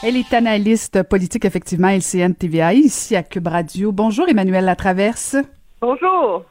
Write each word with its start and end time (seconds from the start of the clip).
Elle 0.00 0.16
est 0.16 0.32
analyste 0.32 1.02
politique, 1.02 1.44
effectivement, 1.44 1.88
LCN 1.88 2.32
TVA, 2.32 2.72
ici 2.72 3.16
à 3.16 3.24
Cube 3.24 3.48
Radio. 3.48 3.90
Bonjour, 3.90 4.28
Emmanuel 4.28 4.64
Latraverse. 4.64 5.34
Bonjour. 5.80 6.44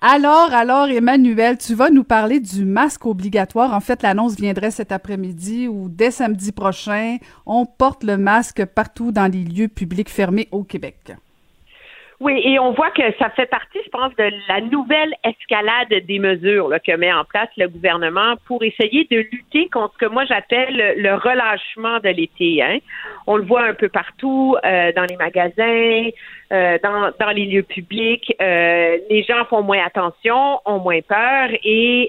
Alors, 0.00 0.52
alors, 0.52 0.88
Emmanuel, 0.88 1.58
tu 1.58 1.76
vas 1.76 1.90
nous 1.90 2.02
parler 2.02 2.40
du 2.40 2.64
masque 2.64 3.06
obligatoire. 3.06 3.72
En 3.72 3.78
fait, 3.78 4.02
l'annonce 4.02 4.34
viendrait 4.34 4.72
cet 4.72 4.90
après-midi 4.90 5.68
ou 5.68 5.88
dès 5.88 6.10
samedi 6.10 6.50
prochain. 6.50 7.18
On 7.46 7.66
porte 7.66 8.02
le 8.02 8.16
masque 8.16 8.64
partout 8.64 9.12
dans 9.12 9.30
les 9.30 9.44
lieux 9.44 9.68
publics 9.68 10.10
fermés 10.10 10.48
au 10.50 10.64
Québec. 10.64 11.12
Oui, 12.22 12.40
et 12.44 12.56
on 12.60 12.70
voit 12.70 12.92
que 12.92 13.02
ça 13.18 13.30
fait 13.30 13.46
partie, 13.46 13.80
je 13.84 13.90
pense, 13.90 14.14
de 14.14 14.30
la 14.46 14.60
nouvelle 14.60 15.12
escalade 15.24 15.92
des 16.06 16.20
mesures 16.20 16.72
que 16.86 16.96
met 16.96 17.12
en 17.12 17.24
place 17.24 17.48
le 17.56 17.66
gouvernement 17.66 18.34
pour 18.46 18.62
essayer 18.62 19.08
de 19.10 19.26
lutter 19.32 19.68
contre 19.70 19.94
ce 19.94 20.06
que 20.06 20.08
moi 20.08 20.24
j'appelle 20.26 20.94
le 20.98 21.14
relâchement 21.14 21.98
de 21.98 22.10
l'été. 22.10 22.62
Hein. 22.62 22.78
On 23.26 23.38
le 23.38 23.42
voit 23.42 23.64
un 23.64 23.74
peu 23.74 23.88
partout, 23.88 24.56
euh, 24.64 24.92
dans 24.92 25.02
les 25.02 25.16
magasins, 25.16 26.10
euh, 26.52 26.78
dans, 26.84 27.10
dans 27.18 27.30
les 27.32 27.44
lieux 27.46 27.64
publics. 27.64 28.32
Euh, 28.40 28.98
les 29.10 29.24
gens 29.24 29.44
font 29.46 29.62
moins 29.62 29.84
attention, 29.84 30.60
ont 30.64 30.78
moins 30.78 31.00
peur 31.00 31.48
et, 31.64 32.08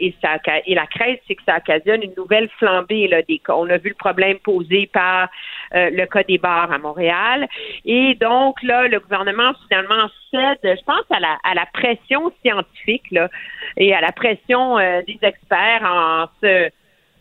et, 0.00 0.14
ça, 0.20 0.38
et 0.66 0.74
la 0.74 0.86
crainte, 0.88 1.20
c'est 1.28 1.36
que 1.36 1.42
ça 1.46 1.58
occasionne 1.58 2.02
une 2.02 2.14
nouvelle 2.16 2.48
flambée 2.58 3.06
là, 3.06 3.22
des 3.22 3.38
cas. 3.38 3.54
On 3.54 3.70
a 3.70 3.76
vu 3.76 3.90
le 3.90 3.94
problème 3.94 4.38
posé 4.38 4.90
par 4.92 5.28
le 5.74 6.04
cas 6.06 6.22
des 6.22 6.38
bars 6.38 6.70
à 6.70 6.78
Montréal. 6.78 7.48
Et 7.84 8.14
donc, 8.14 8.62
là, 8.62 8.88
le 8.88 9.00
gouvernement 9.00 9.52
finalement 9.68 10.08
cède, 10.30 10.58
je 10.62 10.84
pense, 10.84 11.04
à 11.10 11.20
la, 11.20 11.38
à 11.44 11.54
la 11.54 11.66
pression 11.66 12.32
scientifique 12.42 13.10
là, 13.10 13.28
et 13.76 13.94
à 13.94 14.00
la 14.00 14.12
pression 14.12 14.76
des 14.78 15.18
experts 15.22 15.82
en 15.84 16.26
se 16.42 16.70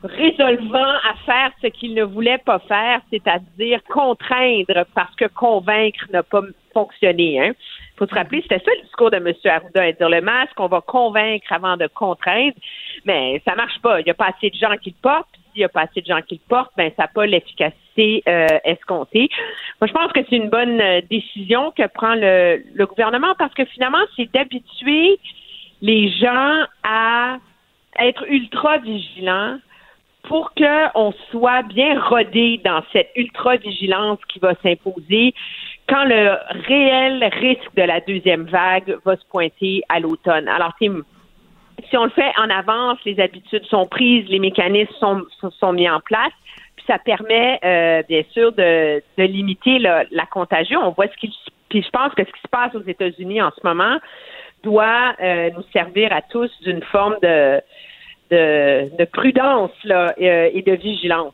résolvant 0.04 0.94
à 1.04 1.14
faire 1.26 1.52
ce 1.62 1.68
qu'il 1.68 1.94
ne 1.94 2.04
voulait 2.04 2.40
pas 2.40 2.60
faire, 2.60 3.02
c'est-à-dire 3.12 3.82
contraindre 3.90 4.86
parce 4.96 5.14
que 5.16 5.26
convaincre 5.26 6.06
n'a 6.12 6.24
pas 6.24 6.42
fonctionné. 6.74 7.40
Hein. 7.40 7.52
faut 7.98 8.08
se 8.08 8.16
rappeler, 8.16 8.42
c'était 8.42 8.60
ça 8.60 8.72
le 8.78 8.84
discours 8.84 9.12
de 9.12 9.18
M. 9.18 9.34
Arruda, 9.46 9.92
dire 9.92 10.10
le 10.10 10.22
masque, 10.22 10.60
on 10.60 10.68
va 10.68 10.82
convaincre 10.82 11.52
avant 11.52 11.78
de 11.78 11.88
contraindre, 11.88 12.56
mais 13.06 13.42
ça 13.46 13.56
marche 13.56 13.80
pas. 13.82 14.00
Il 14.00 14.06
n'y 14.06 14.12
a 14.12 14.16
pas 14.16 14.30
assez 14.36 14.50
de 14.50 14.56
gens 14.56 14.76
qui 14.78 14.90
le 14.90 15.02
portent. 15.02 15.28
S'il 15.52 15.60
n'y 15.60 15.66
a 15.66 15.70
pas 15.70 15.82
assez 15.82 16.02
de 16.02 16.06
gens 16.06 16.22
qui 16.22 16.36
le 16.36 16.48
portent, 16.48 16.72
ben 16.78 16.92
ça 16.96 17.04
n'a 17.04 17.08
pas 17.10 17.26
l'efficacité 17.26 17.81
euh, 18.00 18.48
escomptée. 18.64 19.30
Moi, 19.80 19.88
je 19.88 19.94
pense 19.94 20.12
que 20.12 20.20
c'est 20.30 20.36
une 20.36 20.50
bonne 20.50 20.80
euh, 20.80 21.02
décision 21.10 21.72
que 21.72 21.88
prend 21.88 22.16
le, 22.16 22.86
gouvernement 22.86 23.36
parce 23.38 23.54
que 23.54 23.66
finalement, 23.66 24.04
c'est 24.16 24.32
d'habituer 24.32 25.20
les 25.82 26.10
gens 26.12 26.66
à 26.84 27.38
être 28.00 28.24
ultra 28.30 28.78
vigilants 28.78 29.60
pour 30.24 30.54
qu'on 30.54 31.14
soit 31.32 31.64
bien 31.64 32.00
rodé 32.00 32.62
dans 32.64 32.82
cette 32.94 33.10
ultra-vigilance 33.16 34.20
qui 34.30 34.40
va 34.40 34.54
s'imposer 34.62 35.34
quand 35.90 36.06
le 36.06 36.38
réel 36.68 37.30
risque 37.40 37.76
de 37.76 37.82
la 37.82 38.00
deuxième 38.02 38.46
vague 38.46 38.98
va 39.04 39.18
se 39.18 39.26
pointer 39.26 39.82
à 39.90 40.00
l'automne. 40.00 40.48
Alors, 40.48 40.74
si 40.80 41.98
on 41.98 42.04
le 42.04 42.12
fait 42.12 42.32
en 42.38 42.50
avance, 42.50 43.00
les 43.06 43.20
habitudes 43.20 43.66
sont 43.66 43.88
prises, 43.88 44.28
les 44.30 44.40
mécanismes 44.40 44.94
sont, 45.00 45.24
sont 45.60 45.74
mis 45.74 45.90
en 45.90 46.00
place, 46.00 46.32
ça 46.88 47.00
permet, 47.00 47.60
euh, 47.64 48.04
bien 48.08 48.24
sûr, 48.32 48.52
de, 48.52 49.02
de 49.18 49.24
limiter 49.24 49.80
la, 49.80 50.26
contagion. 50.32 50.82
On 50.84 50.92
voit 50.92 51.08
ce 51.08 51.18
qui... 51.18 51.34
Puis 51.70 51.84
je 51.84 51.90
pense 51.90 52.14
que 52.14 52.24
ce 52.24 52.32
qui 52.32 52.42
se 52.42 52.50
passe 52.50 52.76
aux 52.76 52.84
États-Unis 52.84 53.42
en 53.42 53.52
ce 53.52 53.66
moment 53.66 53.98
doit 54.64 55.16
euh, 55.22 55.50
nous 55.56 55.64
servir 55.74 56.12
à 56.12 56.22
tous 56.22 56.52
d'une 56.62 56.84
forme 56.84 57.16
de 57.22 57.62
de, 58.32 59.06
prudence 59.06 59.72
là, 59.84 60.14
euh, 60.20 60.50
et 60.54 60.62
de 60.62 60.74
vigilance. 60.74 61.34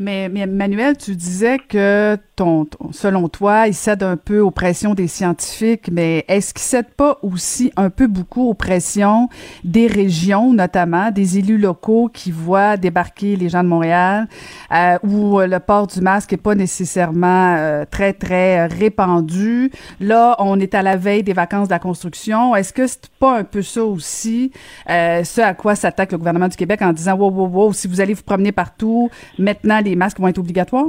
Mais, 0.00 0.28
mais, 0.28 0.46
Manuel, 0.46 0.96
tu 0.96 1.16
disais 1.16 1.58
que 1.58 2.16
ton, 2.36 2.66
selon 2.92 3.28
toi, 3.28 3.66
il 3.66 3.74
cède 3.74 4.04
un 4.04 4.16
peu 4.16 4.38
aux 4.38 4.52
pressions 4.52 4.94
des 4.94 5.08
scientifiques, 5.08 5.90
mais 5.90 6.24
est-ce 6.28 6.54
qu'il 6.54 6.62
cède 6.62 6.88
pas 6.96 7.18
aussi 7.22 7.72
un 7.76 7.90
peu 7.90 8.06
beaucoup 8.06 8.48
aux 8.48 8.54
pressions 8.54 9.28
des 9.64 9.88
régions, 9.88 10.52
notamment 10.52 11.10
des 11.10 11.38
élus 11.38 11.58
locaux 11.58 12.08
qui 12.12 12.30
voient 12.30 12.76
débarquer 12.76 13.34
les 13.34 13.48
gens 13.48 13.64
de 13.64 13.68
Montréal, 13.68 14.28
euh, 14.72 14.98
où 15.02 15.40
le 15.40 15.58
port 15.58 15.88
du 15.88 16.00
masque 16.00 16.32
est 16.32 16.36
pas 16.36 16.54
nécessairement 16.54 17.56
euh, 17.56 17.84
très 17.90 18.12
très 18.12 18.66
répandu? 18.66 19.72
Là, 19.98 20.36
on 20.38 20.60
est 20.60 20.74
à 20.74 20.82
la 20.82 20.96
veille 20.96 21.24
des 21.24 21.32
vacances 21.32 21.66
de 21.66 21.72
la 21.72 21.80
construction. 21.80 22.54
Est-ce 22.54 22.72
que 22.72 22.86
c'est 22.86 23.08
pas 23.18 23.38
un 23.38 23.44
peu 23.44 23.62
ça 23.62 23.82
aussi, 23.82 24.52
euh, 24.88 25.24
ce 25.24 25.40
à 25.40 25.54
quoi 25.54 25.74
s'attaque 25.74 26.12
le 26.12 26.18
gouvernement 26.18 26.48
du 26.48 26.56
Québec 26.56 26.82
en 26.82 26.92
disant 26.92 27.16
wow 27.16 27.30
wow 27.30 27.48
wow, 27.48 27.72
si 27.72 27.88
vous 27.88 28.00
allez 28.00 28.14
vous 28.14 28.22
promener 28.22 28.52
partout, 28.52 29.10
maintenant 29.38 29.82
les 29.88 29.96
masques 29.96 30.20
vont 30.20 30.28
être 30.28 30.38
obligatoires? 30.38 30.86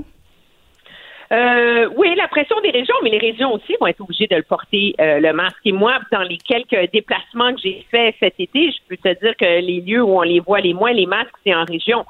Euh, 1.31 1.87
oui, 1.95 2.15
la 2.15 2.27
pression 2.27 2.59
des 2.61 2.71
régions, 2.71 2.95
mais 3.03 3.11
les 3.11 3.19
régions 3.19 3.53
aussi 3.53 3.75
vont 3.79 3.87
être 3.87 4.01
obligées 4.01 4.25
de 4.25 4.35
le 4.35 4.43
porter, 4.43 4.95
euh, 4.99 5.19
le 5.19 5.31
masque. 5.31 5.59
Et 5.65 5.71
moi, 5.71 5.99
dans 6.11 6.23
les 6.23 6.37
quelques 6.37 6.91
déplacements 6.91 7.53
que 7.53 7.61
j'ai 7.61 7.85
faits 7.91 8.15
cet 8.19 8.39
été, 8.39 8.71
je 8.71 8.77
peux 8.87 8.97
te 8.97 9.19
dire 9.19 9.35
que 9.37 9.45
les 9.61 9.81
lieux 9.81 10.01
où 10.01 10.17
on 10.17 10.23
les 10.23 10.39
voit 10.39 10.59
les 10.59 10.73
moins, 10.73 10.91
les 10.91 11.05
masques, 11.05 11.35
c'est 11.45 11.53
en 11.53 11.65
région. 11.65 12.03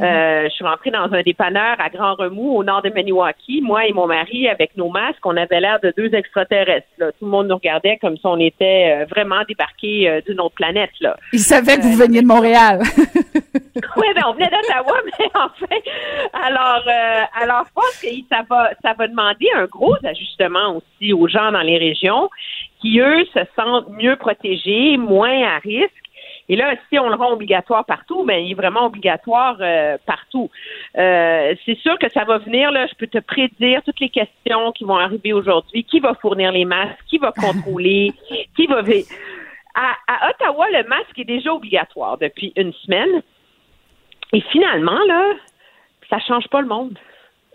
Euh, 0.00 0.44
je 0.44 0.48
suis 0.50 0.64
rentrée 0.64 0.90
dans 0.90 1.12
un 1.12 1.22
dépanneur 1.22 1.76
à 1.78 1.90
Grand 1.90 2.14
Remous, 2.14 2.56
au 2.56 2.64
nord 2.64 2.82
de 2.82 2.90
Maniwaki. 2.90 3.60
Moi 3.60 3.86
et 3.86 3.92
mon 3.92 4.06
mari, 4.06 4.48
avec 4.48 4.76
nos 4.76 4.88
masques, 4.88 5.24
on 5.24 5.36
avait 5.36 5.60
l'air 5.60 5.78
de 5.82 5.92
deux 5.96 6.14
extraterrestres. 6.14 6.86
Là. 6.98 7.12
Tout 7.12 7.24
le 7.24 7.30
monde 7.30 7.48
nous 7.48 7.56
regardait 7.56 7.98
comme 7.98 8.16
si 8.16 8.26
on 8.26 8.38
était 8.38 9.02
euh, 9.02 9.04
vraiment 9.06 9.42
débarqués 9.46 10.08
euh, 10.08 10.20
d'une 10.22 10.40
autre 10.40 10.54
planète. 10.54 10.92
Là. 11.00 11.16
Ils 11.32 11.40
savaient 11.40 11.76
que 11.76 11.82
vous 11.82 11.96
veniez 11.96 12.22
de 12.22 12.26
Montréal. 12.26 12.80
oui, 13.96 14.06
ben 14.14 14.22
on 14.28 14.32
venait 14.32 14.48
d'Ottawa, 14.48 14.98
mais 15.18 15.26
en 15.34 15.66
fait, 15.66 15.82
alors, 16.32 16.84
alors 17.40 17.64
je 17.66 17.72
pense 17.74 18.00
que 18.00 18.08
ça 18.30 18.42
va, 18.48 18.70
ça 18.82 18.94
va 18.94 19.08
demander 19.08 19.48
un 19.56 19.66
gros 19.66 19.96
ajustement 20.04 20.76
aussi 20.76 21.12
aux 21.12 21.28
gens 21.28 21.52
dans 21.52 21.60
les 21.60 21.78
régions 21.78 22.30
qui, 22.80 22.98
eux, 22.98 23.24
se 23.32 23.40
sentent 23.56 23.88
mieux 23.90 24.16
protégés, 24.16 24.96
moins 24.96 25.42
à 25.44 25.58
risque 25.58 26.01
et 26.48 26.56
là, 26.56 26.74
si 26.88 26.98
on 26.98 27.08
le 27.08 27.14
rend 27.14 27.32
obligatoire 27.32 27.84
partout, 27.84 28.24
ben, 28.24 28.44
il 28.44 28.52
est 28.52 28.54
vraiment 28.54 28.86
obligatoire 28.86 29.56
euh, 29.60 29.96
partout. 30.06 30.50
Euh, 30.98 31.54
c'est 31.64 31.78
sûr 31.78 31.98
que 31.98 32.08
ça 32.10 32.24
va 32.24 32.38
venir, 32.38 32.70
là, 32.70 32.86
je 32.86 32.94
peux 32.94 33.06
te 33.06 33.18
prédire 33.18 33.82
toutes 33.84 34.00
les 34.00 34.10
questions 34.10 34.72
qui 34.72 34.84
vont 34.84 34.96
arriver 34.96 35.32
aujourd'hui. 35.32 35.84
Qui 35.84 36.00
va 36.00 36.14
fournir 36.14 36.52
les 36.52 36.64
masques? 36.64 36.98
Qui 37.08 37.18
va 37.18 37.32
contrôler? 37.36 38.12
qui 38.56 38.66
va... 38.66 38.82
À, 39.74 39.96
à 40.06 40.30
Ottawa, 40.30 40.66
le 40.70 40.86
masque 40.88 41.18
est 41.18 41.24
déjà 41.24 41.52
obligatoire 41.52 42.18
depuis 42.18 42.52
une 42.56 42.72
semaine. 42.74 43.22
Et 44.34 44.40
finalement, 44.52 44.98
là, 45.06 45.32
ça 46.10 46.18
change 46.20 46.48
pas 46.48 46.60
le 46.60 46.68
monde. 46.68 46.98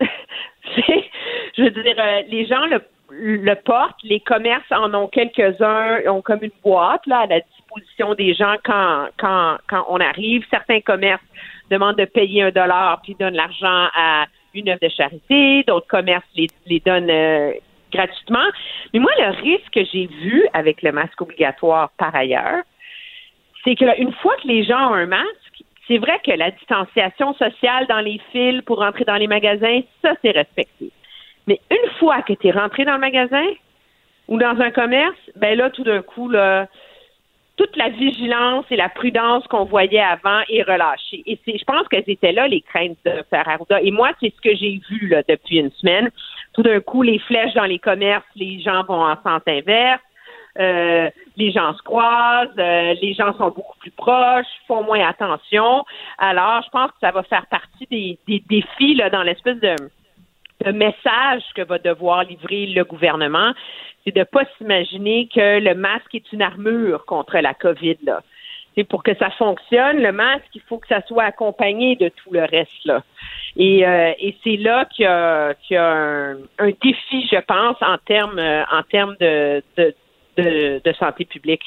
je 0.00 1.62
veux 1.62 1.70
dire, 1.70 1.94
euh, 1.98 2.22
les 2.28 2.46
gens 2.46 2.66
le, 2.66 2.82
le 3.10 3.54
portent, 3.54 4.02
les 4.02 4.20
commerces 4.20 4.70
en 4.70 4.92
ont 4.94 5.08
quelques-uns, 5.08 6.00
ont 6.08 6.22
comme 6.22 6.42
une 6.42 6.50
boîte 6.62 7.06
là, 7.06 7.20
à 7.20 7.26
la 7.26 7.40
disposition 7.40 8.14
des 8.14 8.34
gens 8.34 8.56
quand, 8.64 9.08
quand, 9.18 9.58
quand 9.68 9.86
on 9.88 10.00
arrive. 10.00 10.44
Certains 10.50 10.80
commerces 10.80 11.22
demandent 11.70 11.96
de 11.96 12.04
payer 12.04 12.42
un 12.42 12.50
dollar 12.50 13.00
puis 13.02 13.16
donnent 13.18 13.34
l'argent 13.34 13.88
à 13.94 14.26
une 14.54 14.68
œuvre 14.68 14.80
de 14.80 14.88
charité, 14.88 15.62
d'autres 15.66 15.86
commerces 15.86 16.26
les, 16.34 16.48
les 16.66 16.80
donnent 16.80 17.10
euh, 17.10 17.52
gratuitement. 17.92 18.46
Mais 18.92 19.00
moi, 19.00 19.10
le 19.18 19.30
risque 19.42 19.70
que 19.72 19.84
j'ai 19.84 20.06
vu 20.06 20.46
avec 20.52 20.82
le 20.82 20.92
masque 20.92 21.20
obligatoire 21.20 21.90
par 21.98 22.14
ailleurs, 22.14 22.62
c'est 23.64 23.74
que 23.74 24.00
une 24.00 24.12
fois 24.12 24.34
que 24.42 24.48
les 24.48 24.64
gens 24.64 24.90
ont 24.90 24.94
un 24.94 25.06
masque, 25.06 25.64
c'est 25.86 25.98
vrai 25.98 26.20
que 26.24 26.32
la 26.32 26.50
distanciation 26.50 27.34
sociale 27.34 27.86
dans 27.88 28.00
les 28.00 28.20
fils 28.30 28.62
pour 28.62 28.82
entrer 28.82 29.04
dans 29.04 29.16
les 29.16 29.26
magasins, 29.26 29.80
ça, 30.02 30.12
c'est 30.22 30.30
respecté. 30.30 30.90
Mais 31.48 31.60
une 31.70 31.90
fois 31.98 32.20
que 32.20 32.34
tu 32.34 32.46
es 32.46 32.50
rentré 32.50 32.84
dans 32.84 32.92
le 32.92 33.00
magasin 33.00 33.46
ou 34.28 34.38
dans 34.38 34.60
un 34.60 34.70
commerce, 34.70 35.16
ben 35.34 35.56
là, 35.56 35.70
tout 35.70 35.82
d'un 35.82 36.02
coup, 36.02 36.28
là, 36.28 36.66
toute 37.56 37.74
la 37.76 37.88
vigilance 37.88 38.66
et 38.70 38.76
la 38.76 38.90
prudence 38.90 39.46
qu'on 39.46 39.64
voyait 39.64 39.98
avant 39.98 40.40
est 40.50 40.62
relâchée. 40.62 41.22
Et 41.24 41.38
c'est, 41.44 41.56
je 41.56 41.64
pense 41.64 41.88
qu'elles 41.88 42.04
étaient 42.06 42.32
là, 42.32 42.46
les 42.48 42.60
craintes 42.60 42.98
de 43.06 43.24
Ferrarda. 43.30 43.80
Et 43.80 43.90
moi, 43.90 44.10
c'est 44.20 44.30
ce 44.36 44.40
que 44.42 44.54
j'ai 44.54 44.78
vu 44.90 45.08
là, 45.08 45.22
depuis 45.26 45.58
une 45.58 45.72
semaine. 45.72 46.10
Tout 46.52 46.62
d'un 46.62 46.80
coup, 46.80 47.02
les 47.02 47.18
flèches 47.18 47.54
dans 47.54 47.64
les 47.64 47.78
commerces, 47.78 48.26
les 48.36 48.60
gens 48.60 48.84
vont 48.84 49.02
en 49.02 49.16
sens 49.22 49.40
inverse. 49.46 50.02
Euh, 50.58 51.08
les 51.36 51.52
gens 51.52 51.72
se 51.72 51.82
croisent, 51.82 52.50
euh, 52.58 52.94
les 53.00 53.14
gens 53.14 53.32
sont 53.38 53.50
beaucoup 53.50 53.78
plus 53.78 53.92
proches, 53.92 54.46
font 54.66 54.82
moins 54.82 55.06
attention. 55.08 55.84
Alors, 56.18 56.62
je 56.64 56.70
pense 56.70 56.90
que 56.90 56.96
ça 57.00 57.12
va 57.12 57.22
faire 57.22 57.46
partie 57.46 57.86
des, 57.90 58.18
des 58.26 58.42
défis 58.50 58.96
là, 58.96 59.08
dans 59.08 59.22
l'espèce 59.22 59.60
de, 59.60 59.76
de 60.64 60.72
message 60.72 61.42
que 61.54 61.62
va 61.62 61.78
devoir 61.78 62.24
livrer 62.24 62.66
le 62.66 62.84
gouvernement. 62.84 63.52
C'est 64.04 64.14
de 64.14 64.20
ne 64.20 64.24
pas 64.24 64.44
s'imaginer 64.56 65.28
que 65.32 65.60
le 65.60 65.74
masque 65.74 66.14
est 66.14 66.32
une 66.32 66.42
armure 66.42 67.04
contre 67.06 67.38
la 67.38 67.54
COVID. 67.54 67.98
Là. 68.04 68.22
Pour 68.88 69.02
que 69.02 69.14
ça 69.16 69.30
fonctionne, 69.30 70.00
le 70.00 70.12
masque, 70.12 70.46
il 70.54 70.60
faut 70.60 70.78
que 70.78 70.86
ça 70.86 71.02
soit 71.02 71.24
accompagné 71.24 71.96
de 71.96 72.08
tout 72.08 72.32
le 72.32 72.44
reste. 72.44 72.84
Là. 72.84 73.02
Et, 73.56 73.84
euh, 73.84 74.12
et 74.20 74.36
c'est 74.44 74.56
là 74.56 74.84
qu'il 74.84 75.04
y 75.04 75.06
a, 75.06 75.54
qu'il 75.54 75.74
y 75.74 75.78
a 75.78 75.90
un, 75.90 76.36
un, 76.58 76.70
défi, 76.80 77.26
je 77.30 77.40
pense, 77.40 77.76
en 77.80 77.98
termes 77.98 78.38
en 78.38 78.82
termes 78.84 79.16
de, 79.18 79.62
de, 79.76 80.80
de 80.84 80.92
santé 80.92 81.24
publique. 81.24 81.64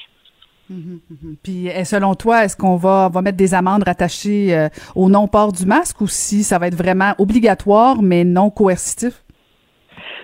Mhm, 0.72 1.02
mhm. 1.10 1.36
Puis, 1.44 1.68
selon 1.86 2.16
toi, 2.16 2.46
est-ce 2.46 2.56
qu'on 2.56 2.78
va, 2.78 3.10
va 3.10 3.22
mettre 3.22 3.38
des 3.38 3.54
amendes 3.54 3.84
rattachées 3.84 4.56
euh, 4.58 4.70
au 4.96 5.10
non-port 5.10 5.52
du 5.52 5.66
masque 5.66 6.00
ou 6.00 6.08
si 6.08 6.44
ça 6.44 6.58
va 6.60 6.68
être 6.68 6.76
vraiment 6.76 7.14
obligatoire 7.20 8.02
mais 8.02 8.24
non 8.24 8.50
coercitif? 8.50 9.22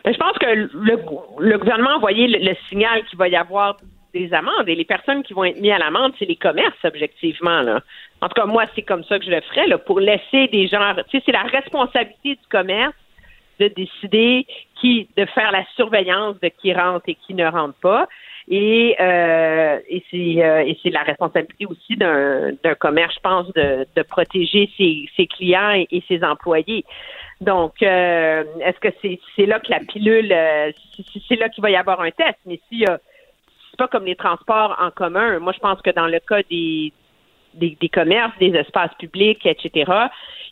Ben, 0.06 0.14
je 0.14 0.18
pense 0.18 0.38
que 0.38 0.46
le, 0.48 1.58
gouvernement 1.58 1.92
a 1.92 1.96
envoyé 1.98 2.28
le, 2.28 2.56
signal 2.70 3.04
qu'il 3.10 3.20
va 3.20 3.28
y 3.28 3.36
avoir 3.36 3.78
des 4.14 4.34
amendes 4.34 4.68
et 4.68 4.76
les 4.76 4.86
personnes 4.86 5.22
qui 5.22 5.34
vont 5.34 5.44
être 5.44 5.60
mises 5.60 5.74
à 5.74 5.80
l'amende, 5.80 6.14
c'est 6.18 6.26
les 6.26 6.38
commerces, 6.38 6.84
objectivement. 6.86 7.62
Là. 7.62 7.82
En 8.22 8.30
tout 8.30 8.42
cas, 8.42 8.46
moi, 8.46 8.64
c'est 8.74 8.84
comme 8.84 9.04
ça 9.04 9.20
que 9.20 9.26
je 9.26 9.32
le 9.32 9.42
ferais, 9.42 9.68
là, 9.68 9.78
pour 9.78 10.00
laisser 10.00 10.48
des 10.48 10.68
gens. 10.68 10.80
Tu 11.10 11.18
sais, 11.18 11.24
c'est 11.26 11.34
la 11.34 11.44
responsabilité 11.44 12.36
du 12.36 12.48
commerce 12.50 12.94
de 13.60 13.68
décider 13.70 14.46
qui, 14.80 15.08
de 15.18 15.26
faire 15.26 15.52
la 15.52 15.66
surveillance 15.76 16.40
de 16.40 16.50
qui 16.50 16.74
rentre 16.74 17.08
et 17.08 17.16
qui 17.16 17.34
ne 17.34 17.46
rentre 17.46 17.78
pas. 17.80 18.08
Et, 18.50 18.96
euh, 19.00 19.80
et 19.90 20.04
c'est 20.10 20.44
euh, 20.44 20.92
la 20.92 21.04
responsabilité 21.04 21.66
aussi 21.66 21.98
d'un 21.98 22.76
commerce, 22.80 23.16
je 23.16 23.20
pense, 23.20 23.54
de, 23.54 23.86
de 23.94 24.02
protéger 24.04 24.70
ses, 24.78 25.10
ses 25.18 25.28
clients 25.28 25.72
et, 25.72 26.04
ses 26.08 26.24
employés. 26.24 26.86
Donc, 27.42 27.74
euh, 27.84 28.44
est-ce 28.62 28.80
que 28.80 28.96
c'est 29.02 29.20
c'est 29.36 29.46
là 29.46 29.60
que 29.60 29.70
la 29.70 29.82
pilule, 29.82 30.32
euh, 30.32 30.72
c'est 31.28 31.36
là 31.36 31.50
qu'il 31.50 31.62
va 31.62 31.70
y 31.72 31.76
avoir 31.76 32.02
un 32.02 32.12
test 32.12 32.38
Mais 32.46 32.60
si 32.70 32.86
c'est 32.86 33.78
pas 33.78 33.88
comme 33.88 34.06
les 34.06 34.16
transports 34.16 34.76
en 34.80 34.92
commun. 34.92 35.40
Moi, 35.40 35.52
je 35.54 35.60
pense 35.60 35.82
que 35.82 35.92
dans 35.92 36.08
le 36.08 36.20
cas 36.20 36.42
des 36.50 36.94
des, 37.58 37.78
des 37.80 37.90
commerces, 37.90 38.38
des 38.40 38.56
espaces 38.56 38.94
publics, 39.00 39.46
etc 39.46 40.08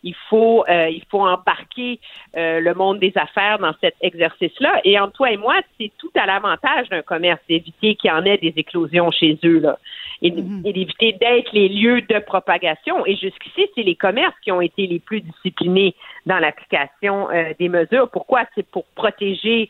il 0.06 0.16
faut 0.30 0.64
euh, 0.70 0.88
il 0.90 1.04
faut 1.10 1.26
embarquer 1.26 2.00
euh, 2.38 2.62
le 2.62 2.74
monde 2.76 3.00
des 3.00 3.12
affaires 3.16 3.58
dans 3.60 3.74
cet 3.82 3.96
exercice-là. 4.02 4.80
Et 4.86 4.98
entre 5.00 5.14
toi 5.14 5.32
et 5.32 5.38
moi, 5.38 5.56
c'est 5.78 5.92
tout 5.98 6.12
à 6.16 6.26
l'avantage 6.28 6.88
d'un 6.90 7.02
commerce 7.02 7.42
d'éviter 7.50 7.96
qu'il 7.96 8.10
y 8.10 8.14
en 8.14 8.24
ait 8.24 8.38
des 8.38 8.54
éclosions 8.56 9.12
chez 9.12 9.38
eux 9.44 9.60
là, 9.60 9.78
et, 10.22 10.32
mhm. 10.32 10.62
d'éviter 10.62 11.14
d'être 11.14 11.52
les 11.54 11.68
lieux 11.68 12.02
de 12.02 12.20
propagation. 12.20 13.06
Et 13.06 13.16
jusqu'ici, 13.16 13.68
c'est 13.74 13.84
les 13.84 13.96
commerces 13.96 14.36
qui 14.44 14.52
ont 14.52 14.62
été 14.62 14.86
les 14.86 15.00
plus 15.00 15.22
disciplinés 15.22 15.96
dans 16.28 16.38
l'application 16.38 17.30
euh, 17.32 17.54
des 17.60 17.70
mesures. 17.70 18.10
Pourquoi? 18.10 18.44
C'est 18.54 18.68
pour 18.68 18.86
protéger 18.96 19.70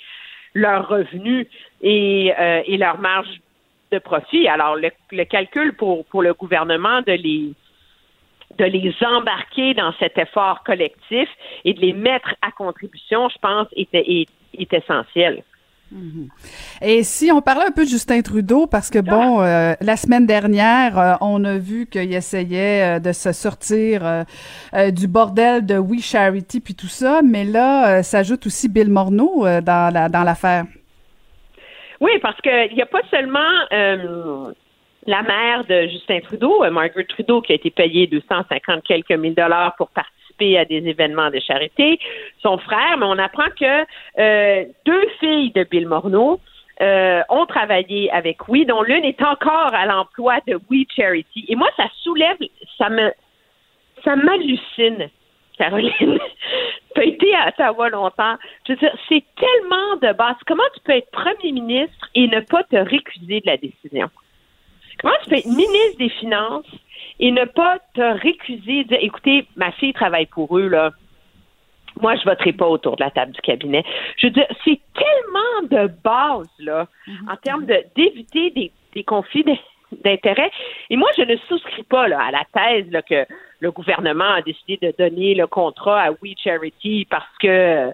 leurs 0.54 0.88
revenus 0.88 1.48
et, 1.82 2.32
et 2.66 2.78
leur 2.78 2.98
marge 2.98 3.28
de 3.96 4.00
profit. 4.00 4.48
Alors, 4.48 4.76
le, 4.76 4.90
le 5.12 5.26
calcul 5.26 5.76
pour, 5.76 6.06
pour 6.06 6.22
le 6.22 6.34
gouvernement 6.34 7.02
de 7.02 7.14
les 7.14 7.54
de 8.58 8.66
les 8.66 8.94
embarquer 9.06 9.74
dans 9.74 9.92
cet 10.00 10.18
effort 10.18 10.64
collectif 10.64 11.28
et 11.66 11.74
de 11.74 11.82
les 11.82 11.94
mettre 11.94 12.30
à 12.42 12.52
contribution, 12.52 13.28
je 13.30 13.38
pense, 13.40 13.68
est, 13.76 13.90
est, 13.94 14.74
essentiel. 14.74 15.44
Mhm. 15.92 16.30
Et 16.82 17.04
si 17.04 17.32
on 17.32 17.42
parlait 17.42 17.66
un 17.68 17.72
peu 17.72 17.84
de 17.84 17.90
Justin 17.90 18.22
Trudeau, 18.22 18.66
parce 18.66 18.90
que 18.90 19.00
bon, 19.00 19.42
euh, 19.42 19.74
la 19.82 19.98
semaine 19.98 20.26
dernière, 20.26 20.98
euh, 20.98 21.14
on 21.22 21.44
a 21.44 21.58
vu 21.58 21.86
qu'il 21.86 22.14
essayait 22.14 22.98
euh, 22.98 23.00
de 23.00 23.12
se 23.12 23.32
sortir 23.34 24.26
du 24.92 25.08
bordel 25.08 25.66
de 25.66 25.78
We 25.78 26.02
Charity 26.02 26.60
puis 26.60 26.76
tout 26.76 26.88
ça, 26.88 27.22
mais 27.24 27.44
là, 27.44 28.04
s'ajoute 28.04 28.46
aussi 28.46 28.68
Bill 28.70 28.90
Morneau 28.90 29.46
dans 29.62 29.94
la 29.94 30.10
dans 30.10 30.24
l'affaire. 30.24 30.66
Oui, 32.02 32.12
parce 32.22 32.40
qu'il 32.42 32.74
n'y 32.74 32.82
a 32.82 32.86
pas 32.86 33.02
seulement 33.10 33.40
la 35.06 35.22
mère 35.22 35.66
de 35.66 35.88
Justin 35.88 36.20
Trudeau, 36.22 36.64
euh, 36.64 36.72
Margaret 36.72 37.06
Trudeau, 37.06 37.42
qui 37.42 37.52
a 37.52 37.56
été 37.56 37.70
payée 37.70 38.08
250 38.08 38.84
quelques 38.84 39.12
mille 39.12 39.36
dollars 39.36 39.76
pour 39.76 39.90
participer 39.90 40.58
à 40.58 40.66
des 40.66 40.88
événements 40.88 41.30
de 41.30 41.40
charité, 41.40 42.00
son 42.42 42.58
frère, 42.58 42.98
mais 42.98 43.06
on 43.06 43.18
apprend 43.18 43.50
que 43.60 43.86
euh, 44.20 44.66
deux 44.86 45.08
filles 45.20 45.52
de 45.52 45.64
Bill 45.64 45.88
Morneau 45.88 46.40
euh, 46.82 47.22
ont 47.30 47.46
travaillé 47.46 48.12
avec 48.12 48.48
Oui, 48.50 48.66
dont 48.66 48.82
l'une 48.82 49.06
est 49.06 49.22
encore 49.22 49.74
à 49.74 49.86
l'emploi 49.86 50.40
de 50.48 50.60
We 50.70 50.86
Charity. 50.94 51.46
Et 51.48 51.56
moi, 51.56 51.70
ça 51.78 51.86
soulève, 52.04 52.38
ça 52.78 52.90
me, 52.90 53.12
ça 54.04 54.16
m'hallucine, 54.16 55.10
Caroline. 55.58 55.94
tu 56.96 57.02
as 57.02 57.06
été 57.06 57.36
à 57.36 57.48
Ottawa 57.50 57.90
longtemps. 57.90 58.36
Je 58.68 58.74
veux 58.74 58.80
dire, 58.80 58.94
c'est 59.08 59.24
tellement 59.38 59.75
de 60.06 60.14
base. 60.14 60.36
Comment 60.46 60.64
tu 60.74 60.82
peux 60.82 60.94
être 60.94 61.12
premier 61.12 61.52
ministre 61.52 62.10
et 62.14 62.28
ne 62.28 62.40
pas 62.40 62.64
te 62.64 62.76
récuser 62.76 63.42
de 63.42 63.46
la 63.46 63.58
décision? 63.58 64.10
Comment 65.02 65.16
tu 65.24 65.30
peux 65.30 65.38
être 65.38 65.48
ministre 65.48 65.98
des 65.98 66.10
Finances 66.10 66.66
et 67.20 67.32
ne 67.32 67.46
pas 67.46 67.80
te 67.94 68.02
récuser, 68.02 68.84
dire, 68.84 68.98
écoutez, 69.02 69.48
ma 69.56 69.72
fille 69.74 69.94
travaille 69.94 70.26
pour 70.26 70.58
eux, 70.58 70.68
là. 70.68 70.92
Moi, 72.02 72.16
je 72.18 72.26
voterai 72.26 72.52
pas 72.52 72.68
autour 72.68 72.98
de 72.98 73.04
la 73.04 73.10
table 73.10 73.32
du 73.32 73.40
cabinet. 73.40 73.84
Je 74.18 74.28
veux 74.28 74.32
dire, 74.32 74.48
c'est 74.66 74.80
tellement 74.94 75.84
de 75.84 75.92
base, 76.04 76.50
là, 76.60 76.88
mhm. 77.08 77.30
en 77.32 77.36
termes 77.38 77.66
d'éviter 77.96 78.50
des, 78.50 78.72
des 78.94 79.04
conflits 79.04 79.46
d'intérêts. 80.04 80.52
Et 80.90 80.98
moi, 80.98 81.10
je 81.18 81.24
ne 81.24 81.38
souscris 81.48 81.84
pas 81.84 82.10
là, 82.10 82.20
à 82.22 82.32
la 82.32 82.44
thèse 82.54 82.92
là, 82.92 83.02
que 83.02 83.26
le 83.62 83.72
gouvernement 83.72 84.34
a 84.34 84.42
décidé 84.42 84.78
de 84.82 84.94
donner 84.98 85.36
le 85.36 85.48
contrat 85.48 86.02
à 86.02 86.12
We 86.22 86.34
Charity 86.38 87.08
parce 87.10 87.38
que 87.40 87.94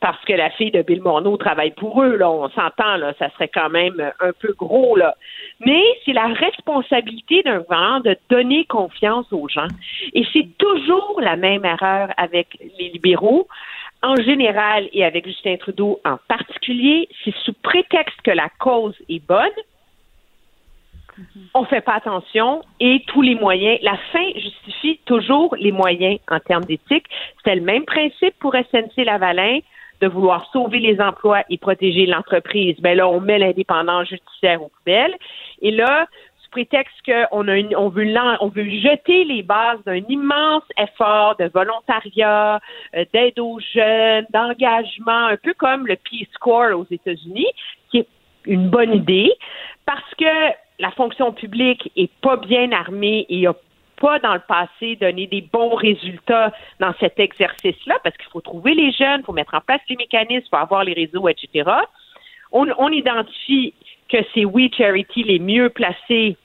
parce 0.00 0.22
que 0.24 0.32
la 0.32 0.50
fille 0.50 0.70
de 0.70 0.82
Bill 0.82 1.02
Morneau 1.02 1.36
travaille 1.36 1.72
pour 1.72 2.02
eux, 2.02 2.16
là, 2.16 2.30
on 2.30 2.48
s'entend, 2.50 2.96
là, 2.96 3.14
ça 3.18 3.30
serait 3.30 3.48
quand 3.48 3.70
même 3.70 4.12
un 4.20 4.32
peu 4.32 4.52
gros, 4.52 4.96
là. 4.96 5.14
Mais 5.60 5.82
c'est 6.04 6.12
la 6.12 6.28
responsabilité 6.28 7.42
d'un 7.42 7.60
gouvernement 7.60 8.00
de 8.00 8.16
donner 8.30 8.64
confiance 8.66 9.26
aux 9.32 9.48
gens. 9.48 9.68
Et 10.14 10.24
c'est 10.32 10.46
toujours 10.58 11.20
la 11.20 11.36
même 11.36 11.64
erreur 11.64 12.10
avec 12.16 12.58
les 12.78 12.90
libéraux, 12.90 13.48
en 14.02 14.14
général, 14.16 14.88
et 14.92 15.04
avec 15.04 15.26
Justin 15.26 15.56
Trudeau 15.56 16.00
en 16.04 16.18
particulier, 16.28 17.08
c'est 17.24 17.34
sous 17.44 17.54
prétexte 17.54 18.20
que 18.22 18.30
la 18.30 18.48
cause 18.60 18.94
est 19.08 19.24
bonne, 19.26 19.50
on 21.54 21.64
fait 21.64 21.80
pas 21.80 21.94
attention 21.94 22.62
et 22.80 23.02
tous 23.08 23.22
les 23.22 23.34
moyens, 23.34 23.78
la 23.82 23.96
fin 24.12 24.24
justifie 24.34 25.00
toujours 25.04 25.56
les 25.58 25.72
moyens 25.72 26.20
en 26.30 26.38
termes 26.38 26.64
d'éthique. 26.64 27.06
C'était 27.38 27.56
le 27.56 27.62
même 27.62 27.84
principe 27.84 28.34
pour 28.38 28.54
SNC 28.54 29.04
Lavalin 29.04 29.58
de 30.00 30.06
vouloir 30.06 30.48
sauver 30.52 30.78
les 30.78 31.00
emplois 31.00 31.42
et 31.50 31.58
protéger 31.58 32.06
l'entreprise, 32.06 32.76
ben 32.80 32.96
là, 32.96 33.08
on 33.08 33.20
met 33.20 33.38
l'indépendance 33.38 34.08
judiciaire 34.08 34.62
aux 34.62 34.68
poubelles. 34.68 35.14
Et 35.60 35.70
là, 35.70 36.06
sous 36.42 36.50
prétexte 36.50 36.96
qu'on 37.04 37.48
a 37.48 37.56
on 37.76 37.88
veut 37.88 38.06
on 38.40 38.48
veut 38.48 38.70
jeter 38.70 39.24
les 39.24 39.42
bases 39.42 39.82
d'un 39.84 40.02
immense 40.08 40.62
effort 40.78 41.36
de 41.36 41.50
volontariat, 41.52 42.60
euh, 42.96 43.04
d'aide 43.12 43.38
aux 43.38 43.58
jeunes, 43.74 44.26
d'engagement, 44.30 45.26
un 45.26 45.36
peu 45.36 45.54
comme 45.54 45.86
le 45.86 45.96
Peace 45.96 46.26
Corps 46.40 46.78
aux 46.78 46.86
États-Unis, 46.90 47.48
qui 47.90 47.98
est 47.98 48.08
une 48.46 48.68
bonne 48.68 48.94
idée, 48.94 49.32
parce 49.84 50.14
que 50.18 50.54
la 50.78 50.90
fonction 50.92 51.32
publique 51.32 51.90
est 51.96 52.10
pas 52.20 52.36
bien 52.36 52.70
armée 52.72 53.26
et 53.28 53.46
a 53.46 53.54
pas 54.00 54.18
dans 54.18 54.34
le 54.34 54.40
passé 54.40 54.96
donné 54.96 55.26
des 55.26 55.42
bons 55.42 55.74
résultats 55.74 56.52
dans 56.80 56.94
cet 57.00 57.18
exercice-là, 57.18 57.96
parce 58.02 58.16
qu'il 58.16 58.30
faut 58.30 58.40
trouver 58.40 58.74
les 58.74 58.92
jeunes, 58.92 59.20
il 59.20 59.24
faut 59.24 59.32
mettre 59.32 59.54
en 59.54 59.60
place 59.60 59.80
les 59.88 59.96
mécanismes, 59.96 60.44
il 60.46 60.50
faut 60.50 60.56
avoir 60.56 60.84
les 60.84 60.94
réseaux, 60.94 61.28
etc. 61.28 61.70
On, 62.52 62.90
identifie 62.90 63.74
que 64.08 64.18
c'est 64.32 64.44
We 64.44 64.70
Charity 64.74 65.22
les 65.24 65.38
mieux 65.38 65.68
placés 65.68 66.36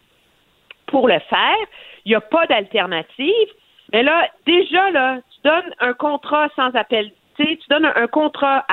pour 0.88 1.08
le 1.08 1.20
faire. 1.20 1.66
Il 2.06 2.10
n'y 2.10 2.16
a 2.16 2.22
pas 2.22 2.46
d'alternative. 2.48 3.50
Mais 3.94 4.04
là, 4.04 4.30
déjà, 4.46 4.92
là, 4.92 5.20
tu 5.32 5.48
donnes 5.48 5.74
un 5.80 5.94
contrat 5.94 6.50
sans 6.56 6.76
appel. 6.76 7.12
Tu 7.38 7.58
donnes 7.70 7.86
un, 7.86 8.08
contrat 8.08 8.66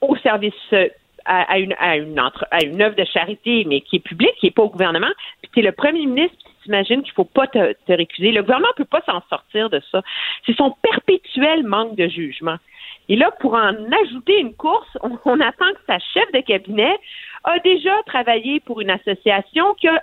au 0.00 0.16
service 0.16 0.54
à, 1.24 1.58
une, 1.58 1.74
à, 1.78 1.96
une 1.96 2.18
à 2.50 2.64
une 2.64 2.82
œuvre 2.82 2.96
de 2.96 3.04
charité, 3.04 3.64
mais 3.68 3.82
qui 3.82 3.96
est 3.96 4.00
publique, 4.00 4.34
qui 4.40 4.46
n'est 4.46 4.52
pas 4.52 4.62
au 4.62 4.70
gouvernement, 4.70 5.10
puis 5.42 5.50
tu 5.52 5.60
es 5.60 5.62
le 5.62 5.72
premier 5.72 6.06
ministre, 6.06 6.36
t'imagines 6.68 7.02
qu'il 7.02 7.12
faut 7.14 7.24
pas 7.24 7.46
te, 7.46 7.74
récuser. 7.88 8.30
Le 8.30 8.42
gouvernement 8.42 8.68
peut 8.76 8.84
pas 8.84 9.02
s'en 9.06 9.22
sortir 9.30 9.70
de 9.70 9.80
ça. 9.90 10.02
C'est 10.44 10.54
son 10.54 10.70
perpétuel 10.82 11.64
manque 11.64 11.96
de 11.96 12.08
jugement. 12.08 12.56
Et 13.08 13.16
là, 13.16 13.30
pour 13.40 13.54
en 13.54 13.74
ajouter 14.04 14.38
une 14.38 14.54
course, 14.54 14.98
on, 15.02 15.40
attend 15.40 15.72
que 15.72 15.80
sa 15.86 15.98
chef 15.98 16.30
de 16.32 16.40
cabinet 16.40 16.94
a 17.44 17.58
déjà 17.60 17.94
travaillé 18.04 18.60
pour 18.60 18.82
une 18.82 18.90
association 18.90 19.74
qui 19.74 19.88
a 19.88 20.02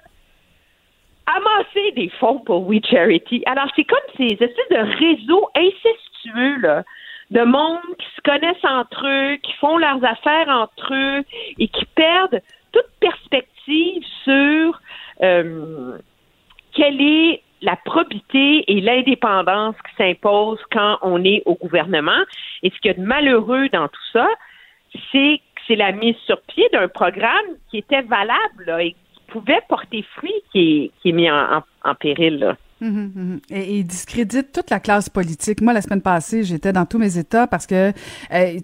amassé 1.27 1.91
des 1.95 2.09
fonds 2.19 2.39
pour 2.39 2.67
We 2.67 2.81
Charity. 2.83 3.43
Alors, 3.45 3.67
c'est 3.75 3.83
comme 3.83 3.99
ces 4.17 4.33
espèces 4.33 4.69
de 4.71 4.97
réseaux 4.97 5.49
incestueux, 5.55 6.61
là, 6.61 6.83
de 7.29 7.41
monde 7.41 7.79
qui 7.99 8.07
se 8.15 8.21
connaissent 8.21 8.63
entre 8.63 9.07
eux, 9.07 9.35
qui 9.37 9.53
font 9.53 9.77
leurs 9.77 10.03
affaires 10.03 10.49
entre 10.49 10.93
eux 10.93 11.23
et 11.59 11.67
qui 11.67 11.85
perdent 11.95 12.41
toute 12.71 12.89
perspective 12.99 14.03
sur 14.23 14.79
euh, 15.21 15.97
quelle 16.75 17.01
est 17.01 17.41
la 17.61 17.75
probité 17.77 18.63
et 18.67 18.81
l'indépendance 18.81 19.75
qui 19.87 19.95
s'impose 19.97 20.59
quand 20.71 20.99
on 21.01 21.23
est 21.23 21.41
au 21.45 21.55
gouvernement. 21.55 22.21
Et 22.63 22.69
ce 22.69 22.79
qu'il 22.79 22.91
y 22.91 22.93
a 22.93 22.97
de 22.97 23.05
malheureux 23.05 23.69
dans 23.69 23.87
tout 23.87 24.07
ça, 24.13 24.27
c'est 25.11 25.39
que 25.55 25.61
c'est 25.67 25.75
la 25.75 25.91
mise 25.91 26.15
sur 26.25 26.39
pied 26.43 26.67
d'un 26.71 26.87
programme 26.87 27.45
qui 27.69 27.79
était 27.79 28.03
valable 28.03 28.77
et 28.79 28.91
qui 28.91 29.21
pouvait 29.27 29.61
porter 29.67 30.05
fruit 30.15 30.43
qui 30.51 30.91
est, 31.03 31.11
mis 31.11 31.29
en, 31.29 31.63
péril. 31.99 32.55
Hum, 32.81 33.11
hum. 33.15 33.39
Et, 33.49 33.79
il 33.79 33.83
discrédite 33.85 34.51
toute 34.51 34.69
la 34.69 34.79
classe 34.79 35.09
politique. 35.09 35.61
Moi, 35.61 35.73
la 35.73 35.81
semaine 35.81 36.01
passée, 36.01 36.43
j'étais 36.43 36.71
dans 36.71 36.85
tous 36.85 36.99
mes 36.99 37.17
états 37.17 37.47
parce 37.47 37.65
que 37.65 37.91
euh, 38.31 38.59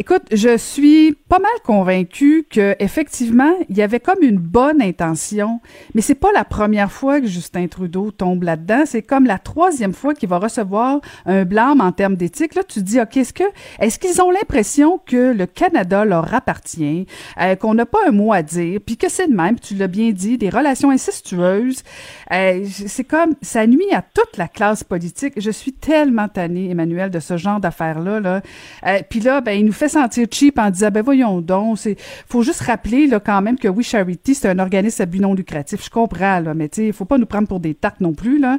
Écoute, 0.00 0.22
je 0.30 0.56
suis 0.56 1.12
pas 1.28 1.40
mal 1.40 1.50
convaincue 1.64 2.46
que 2.48 2.76
effectivement, 2.78 3.52
il 3.68 3.76
y 3.76 3.82
avait 3.82 3.98
comme 3.98 4.22
une 4.22 4.38
bonne 4.38 4.80
intention, 4.80 5.60
mais 5.92 6.02
c'est 6.02 6.14
pas 6.14 6.30
la 6.32 6.44
première 6.44 6.92
fois 6.92 7.20
que 7.20 7.26
Justin 7.26 7.66
Trudeau 7.66 8.12
tombe 8.12 8.44
là-dedans, 8.44 8.84
c'est 8.86 9.02
comme 9.02 9.24
la 9.24 9.40
troisième 9.40 9.92
fois 9.92 10.14
qu'il 10.14 10.28
va 10.28 10.38
recevoir 10.38 11.00
un 11.26 11.44
blâme 11.44 11.80
en 11.80 11.90
termes 11.90 12.14
d'éthique. 12.14 12.54
Là, 12.54 12.62
tu 12.62 12.78
te 12.78 12.84
dis 12.84 13.00
OK, 13.00 13.16
est-ce 13.16 13.32
que 13.32 13.42
est-ce 13.80 13.98
qu'ils 13.98 14.22
ont 14.22 14.30
l'impression 14.30 15.00
que 15.04 15.32
le 15.32 15.46
Canada 15.46 16.04
leur 16.04 16.32
appartient, 16.32 17.08
euh, 17.40 17.56
qu'on 17.56 17.74
n'a 17.74 17.84
pas 17.84 17.98
un 18.06 18.12
mot 18.12 18.32
à 18.32 18.42
dire, 18.42 18.78
puis 18.86 18.96
que 18.96 19.08
c'est 19.08 19.26
de 19.26 19.34
même, 19.34 19.58
tu 19.58 19.74
l'as 19.74 19.88
bien 19.88 20.12
dit, 20.12 20.38
des 20.38 20.48
relations 20.48 20.90
incestueuses. 20.90 21.82
Euh, 22.32 22.64
c'est 22.86 23.02
comme 23.02 23.34
ça 23.42 23.66
nuit 23.66 23.92
à 23.92 24.02
toute 24.02 24.36
la 24.36 24.46
classe 24.46 24.84
politique. 24.84 25.34
Je 25.38 25.50
suis 25.50 25.72
tellement 25.72 26.28
tannée, 26.28 26.70
Emmanuel, 26.70 27.10
de 27.10 27.18
ce 27.18 27.36
genre 27.36 27.58
d'affaires-là. 27.58 28.20
Là. 28.20 28.42
Euh, 28.86 29.00
puis 29.10 29.18
là, 29.18 29.40
ben, 29.40 29.58
il 29.58 29.64
nous 29.64 29.72
fait 29.72 29.87
sentir 29.88 30.26
cheap 30.30 30.58
en 30.58 30.70
disant, 30.70 30.90
ben 30.90 31.02
voyons 31.02 31.40
donc, 31.40 31.78
c'est, 31.78 31.96
faut 32.28 32.42
juste 32.42 32.62
rappeler 32.62 33.06
là 33.06 33.20
quand 33.20 33.40
même 33.42 33.58
que 33.58 33.68
We 33.68 33.86
Charity, 33.86 34.34
c'est 34.34 34.48
un 34.48 34.58
organisme 34.58 35.02
à 35.02 35.06
but 35.06 35.20
non 35.20 35.34
lucratif. 35.34 35.84
Je 35.84 35.90
comprends, 35.90 36.40
là, 36.40 36.54
mais 36.54 36.68
tu 36.68 36.86
sais, 36.86 36.92
faut 36.92 37.04
pas 37.04 37.18
nous 37.18 37.26
prendre 37.26 37.48
pour 37.48 37.60
des 37.60 37.74
tartes 37.74 38.00
non 38.00 38.14
plus, 38.14 38.38
là. 38.38 38.58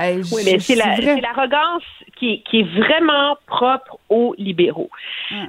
Euh, 0.00 0.22
oui, 0.32 0.42
mais 0.44 0.58
c'est, 0.58 0.74
l'arrogance 0.74 1.82
qui, 2.18 2.42
qui 2.42 2.60
est 2.60 2.78
vraiment 2.78 3.36
propre 3.46 3.98
aux 4.08 4.34
libéraux. 4.38 4.90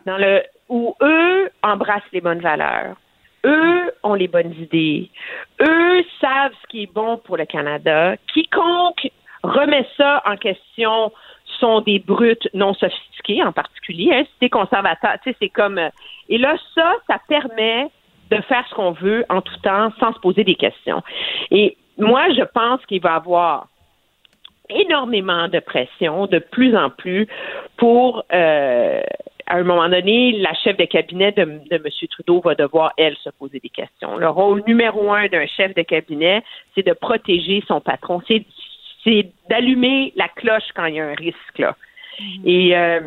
Dans 0.06 0.18
le, 0.18 0.44
où 0.70 0.96
eux 1.02 1.50
embrassent 1.64 2.02
les 2.14 2.22
bonnes 2.22 2.42
valeurs. 2.42 2.96
Eux 3.46 3.94
ont 4.04 4.14
les 4.14 4.28
bonnes 4.28 4.54
idées. 4.60 5.10
Eux 5.62 6.04
savent 6.20 6.52
ce 6.62 6.68
qui 6.70 6.84
est 6.84 6.94
bon 6.94 7.18
pour 7.18 7.38
le 7.38 7.46
Canada. 7.46 8.16
Quiconque 8.34 9.10
remet 9.44 9.88
ça 9.96 10.22
en 10.26 10.36
question 10.36 11.12
sont 11.60 11.82
des 11.82 12.00
brutes 12.00 12.48
non 12.54 12.74
sophistiquées 12.74 13.44
en 13.44 13.52
particulier. 13.52 14.12
Hein, 14.14 14.24
si 14.42 14.50
conservateur, 14.50 15.14
tu 15.24 15.32
sais, 15.32 15.38
c'est 15.40 15.50
comme. 15.50 15.78
Euh, 15.78 15.90
et 16.30 16.38
là, 16.38 16.56
ça, 16.76 16.94
ça 17.08 17.20
permet 17.28 17.90
de 18.30 18.38
faire 18.42 18.66
ce 18.70 18.76
qu'on 18.76 18.92
veut 18.92 19.26
en 19.30 19.42
tout 19.42 19.58
temps 19.64 19.92
sans 20.00 20.14
se 20.14 20.20
poser 20.20 20.44
des 20.44 20.56
questions. 20.56 21.02
Et 21.52 21.78
moi, 21.98 22.30
je 22.32 22.44
pense 22.44 22.86
qu'il 22.86 23.02
va 23.02 23.14
y 23.14 23.16
avoir 23.16 23.68
énormément 24.70 25.48
de 25.48 25.60
pression 25.60 26.28
de 26.28 26.40
plus 26.40 26.76
en 26.76 26.90
plus 26.90 27.28
pour 27.78 28.26
euh, 28.34 29.02
à 29.48 29.56
un 29.56 29.64
moment 29.64 29.88
donné, 29.88 30.34
la 30.34 30.54
chef 30.54 30.76
de 30.76 30.84
cabinet 30.84 31.32
de, 31.32 31.46
de 31.46 31.76
M. 31.76 31.84
Trudeau 32.12 32.42
va 32.42 32.54
devoir, 32.54 32.92
elle, 32.98 33.16
se 33.24 33.30
poser 33.30 33.60
des 33.60 33.70
questions. 33.70 34.18
Le 34.18 34.28
rôle 34.28 34.62
numéro 34.68 35.12
un 35.14 35.28
d'un 35.28 35.48
chef 35.48 35.74
de 35.74 35.84
cabinet, 35.84 36.44
c'est 36.76 36.86
de 36.86 36.92
protéger 36.92 37.64
son 37.66 37.80
patron. 37.80 38.22
C'est 38.28 38.46
c'est 39.04 39.32
d'allumer 39.50 40.14
la 40.16 40.28
cloche 40.28 40.70
quand 40.76 40.86
il 40.86 40.96
y 40.96 41.00
a 41.00 41.06
un 41.06 41.16
risque 41.16 41.58
là. 41.58 41.76
Mm-hmm. 42.20 42.74
Euh, 42.74 43.00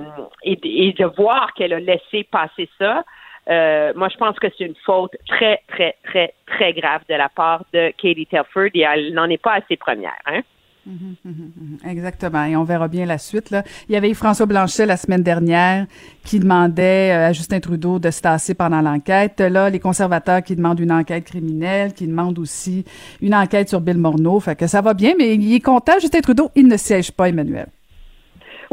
et, 0.44 0.87
et, 0.88 0.92
de 0.92 1.04
voir 1.04 1.52
qu'elle 1.54 1.73
a 1.73 1.80
laissé 1.80 2.25
passer 2.25 2.68
ça. 2.78 3.04
Euh, 3.49 3.92
moi, 3.97 4.09
je 4.09 4.16
pense 4.16 4.38
que 4.38 4.47
c'est 4.56 4.64
une 4.64 4.76
faute 4.85 5.16
très, 5.26 5.62
très, 5.68 5.97
très, 6.04 6.35
très 6.47 6.73
grave 6.73 7.02
de 7.09 7.14
la 7.14 7.28
part 7.28 7.64
de 7.73 7.92
Katie 7.99 8.26
Telford 8.26 8.70
et 8.75 8.82
elle 8.82 9.12
n'en 9.12 9.28
est 9.28 9.42
pas 9.42 9.54
à 9.54 9.61
ses 9.68 9.76
premières. 9.76 10.12
Hein? 10.26 10.42
Mhm, 10.90 11.16
mhm, 11.25 11.52
mhm. 11.56 11.90
Exactement. 11.90 12.44
Et 12.44 12.56
on 12.56 12.64
verra 12.64 12.88
bien 12.88 13.06
la 13.06 13.18
suite. 13.18 13.50
Là. 13.50 13.62
Il 13.88 13.92
y 13.92 13.97
avait 13.97 14.12
François 14.12 14.47
Blanchet 14.47 14.87
la 14.87 14.97
semaine 14.97 15.23
dernière 15.23 15.87
qui 16.25 16.40
demandait 16.40 17.12
euh, 17.12 17.28
à 17.28 17.32
Justin 17.32 17.61
Trudeau 17.61 18.00
de 18.00 18.11
se 18.11 18.20
tasser 18.20 18.54
pendant 18.54 18.80
l'enquête. 18.80 19.40
Là, 19.40 19.70
les 19.70 19.78
conservateurs 19.78 20.42
qui 20.42 20.56
demandent 20.56 20.80
une 20.80 20.92
enquête 20.92 21.25
criminelle, 21.25 21.94
qui 21.94 22.09
demandent 22.09 22.38
aussi 22.40 22.85
une 23.20 23.35
enquête 23.35 23.68
sur 23.68 23.80
Bill 23.80 23.99
Morneau. 23.99 24.40
Fait 24.40 24.56
que 24.56 24.66
ça 24.66 24.80
va 24.80 24.94
bien, 24.94 25.12
mais 25.16 25.35
il 25.35 25.54
est 25.54 25.61
content, 25.61 25.92
Justin 26.00 26.20
Trudeau, 26.20 26.50
il 26.56 26.66
ne 26.66 26.76
siège 26.76 27.12
pas, 27.12 27.28
Emmanuel. 27.28 27.66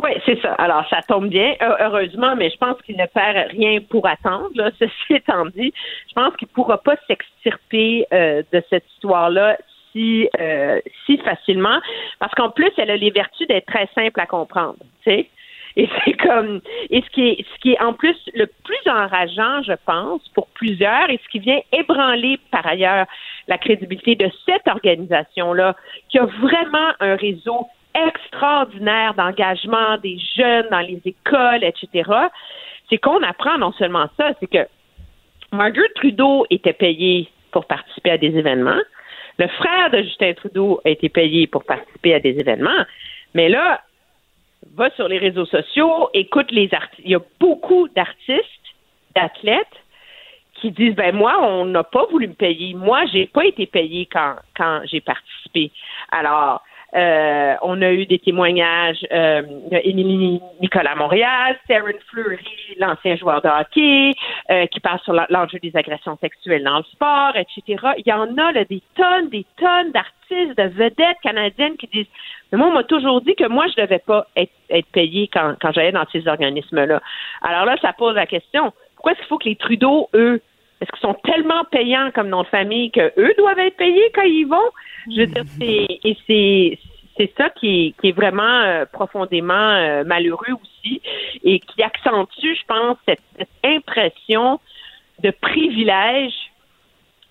Oui, 0.04 0.12
c'est 0.26 0.40
ça. 0.42 0.54
Alors, 0.54 0.88
ça 0.90 1.02
tombe 1.08 1.28
bien, 1.28 1.56
heureusement, 1.60 2.36
mais 2.36 2.52
je 2.52 2.58
pense 2.58 2.80
qu'il 2.84 2.98
ne 2.98 3.06
perd 3.08 3.52
rien 3.52 3.80
pour 3.90 4.08
attendre. 4.08 4.50
Là. 4.56 4.70
Ceci 4.80 5.14
étant 5.16 5.46
dit, 5.56 5.74
je 6.10 6.14
pense 6.14 6.36
qu'il 6.36 6.48
ne 6.48 6.54
pourra 6.54 6.78
pas 6.78 6.96
s'extirper 7.08 8.06
euh, 8.14 8.44
de 8.52 8.64
cette 8.70 8.86
histoire-là 8.94 9.58
si, 9.98 10.30
euh, 10.40 10.80
si 11.06 11.18
facilement, 11.18 11.80
parce 12.20 12.34
qu'en 12.36 12.50
plus, 12.50 12.72
elle 12.78 12.92
a 12.92 12.98
les 12.98 13.12
vertus 13.12 13.48
d'être 13.48 13.66
très 13.66 13.90
simple 13.96 14.20
à 14.20 14.26
comprendre. 14.26 14.78
Et 15.06 15.28
c'est 16.06 16.14
comme, 16.14 16.62
et 16.90 17.02
ce 17.02 17.10
qui 17.10 17.30
est, 17.30 17.46
ce 17.54 17.60
qui 17.62 17.72
est 17.74 17.82
en 17.82 17.94
plus 17.94 18.18
le 18.34 18.48
plus 18.48 18.92
enrageant, 18.92 19.64
je 19.64 19.74
pense, 19.86 20.28
pour 20.30 20.48
plusieurs, 20.50 21.10
et 21.10 21.20
ce 21.24 21.30
qui 21.30 21.40
vient 21.40 21.60
ébranler 21.72 22.40
par 22.52 22.66
ailleurs 22.66 23.06
la 23.48 23.58
crédibilité 23.58 24.16
de 24.16 24.30
cette 24.46 24.68
organisation-là, 24.68 25.76
qui 26.10 26.20
a 26.20 26.26
vraiment 26.26 26.92
un 27.00 27.16
réseau 27.16 27.68
extraordinaire 27.96 29.14
d'engagement 29.16 29.98
des 29.98 30.20
jeunes 30.36 30.68
dans 30.70 30.82
les 30.82 31.02
écoles, 31.06 31.64
etc., 31.64 32.12
c'est 32.90 32.98
qu'on 32.98 33.22
apprend 33.24 33.58
non 33.58 33.74
seulement 33.74 34.08
ça, 34.18 34.32
c'est 34.40 34.48
que 34.48 34.66
Margaret 35.52 35.90
Trudeau 35.96 36.46
était 36.50 36.74
payée 36.74 37.30
pour 37.52 37.66
participer 37.66 38.12
à 38.12 38.18
des 38.18 38.38
événements, 38.38 38.80
le 39.38 39.48
frère 39.48 39.90
de 39.92 40.02
Justin 40.02 40.34
Trudeau 40.34 40.82
a 40.86 40.90
été 40.90 41.10
payé 41.10 41.48
pour 41.48 41.64
participer 41.64 42.14
à 42.14 42.20
des 42.20 42.40
événements, 42.40 42.86
mais 43.34 43.50
là, 43.50 43.82
va 44.76 44.90
sur 44.92 45.08
les 45.08 45.18
réseaux 45.18 45.46
sociaux, 45.46 46.10
écoute 46.14 46.52
les 46.52 46.74
artistes. 46.74 47.02
Il 47.06 47.12
y 47.12 47.16
a 47.16 47.22
beaucoup 47.40 47.88
d'artistes, 47.90 48.44
d'athlètes 49.16 49.68
qui 50.62 50.72
disent 50.72 50.96
ben 50.96 51.16
moi 51.16 51.38
on 51.42 51.66
n'a 51.66 51.84
pas 51.84 52.06
voulu 52.06 52.28
me 52.28 52.34
payer 52.34 52.74
moi 52.74 53.06
j'ai 53.12 53.28
pas 53.28 53.46
été 53.46 53.68
payé 53.68 54.08
quand 54.12 54.36
quand 54.56 54.82
j'ai 54.86 55.02
participé 55.02 55.72
alors 56.12 56.64
euh, 56.96 57.56
on 57.62 57.82
a 57.82 57.92
eu 57.92 58.06
des 58.06 58.18
témoignages 58.18 59.06
euh, 59.12 59.42
Émilie 59.72 60.40
Nicolas 60.62 60.96
Montréal, 60.96 61.60
Sarah 61.68 61.92
Fleury, 62.10 62.78
l'ancien 62.80 63.18
joueur 63.18 63.42
de 63.42 63.50
hockey, 63.50 64.14
euh, 64.50 64.66
qui 64.68 64.80
parle 64.80 65.00
sur 65.00 65.14
l'enjeu 65.30 65.60
des 65.60 65.76
agressions 65.76 66.18
sexuelles 66.20 66.64
dans 66.64 66.78
le 66.78 66.84
sport, 66.84 67.34
etc. 67.36 67.84
Il 67.98 68.08
y 68.08 68.14
en 68.14 68.38
a 68.38 68.52
là, 68.52 68.66
des 68.66 68.82
tonnes, 68.96 69.30
des 69.30 69.46
tonnes 69.58 69.92
d'artistes, 69.92 70.58
de 70.58 70.68
vedettes 70.70 71.18
canadiennes 71.22 71.78
qui 71.78 71.88
disent 71.88 72.08
mais 72.52 72.58
moi, 72.58 72.68
on 72.68 72.74
m'a 72.74 72.84
toujours 72.84 73.22
dit 73.22 73.36
que 73.36 73.48
moi, 73.48 73.66
je 73.68 73.82
devais 73.82 74.00
pas 74.00 74.26
être, 74.36 74.54
être 74.70 74.88
quand, 74.94 75.56
quand 75.62 75.72
j'allais 75.74 75.92
dans 75.92 76.06
ces 76.12 76.28
organismes-là. 76.28 77.02
Alors 77.42 77.66
là, 77.66 77.76
ça 77.82 77.94
pose 77.94 78.16
la 78.16 78.26
question. 78.26 78.72
Pourquoi 78.96 79.12
est-ce 79.12 79.20
qu'il 79.20 79.28
faut 79.28 79.38
que 79.38 79.50
les 79.50 79.56
Trudeau, 79.56 80.10
eux, 80.14 80.42
est-ce 80.80 80.92
qu'ils 80.92 81.02
sont 81.02 81.18
tellement 81.26 81.64
payants 81.66 82.12
comme 82.14 82.30
nom 82.30 82.44
de 82.44 82.48
famille 82.48 82.92
que 82.92 83.12
eux 83.18 83.34
doivent 83.38 83.60
être 83.60 83.78
payés 83.78 84.12
quand 84.14 84.24
ils 84.24 84.46
vont? 84.46 84.70
Je 85.12 85.22
veux 85.22 85.28
dire, 85.28 85.44
c'est, 85.60 86.80
c'est 87.18 87.34
ça 87.38 87.50
qui 87.50 87.88
est, 87.88 88.00
qui 88.00 88.10
est 88.10 88.12
vraiment 88.12 88.62
euh, 88.62 88.86
profondément 88.86 89.54
euh, 89.54 90.04
malheureux 90.04 90.54
aussi 90.54 91.02
et 91.44 91.60
qui 91.60 91.84
accentue, 91.84 92.56
je 92.56 92.66
pense, 92.68 92.98
cette, 93.08 93.22
cette 93.38 93.50
impression 93.76 94.60
de 95.24 95.32
privilège 95.32 96.34